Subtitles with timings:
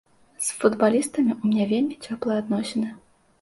[0.45, 2.89] З футбалістамі ў мяне вельмі цёплыя адносіны.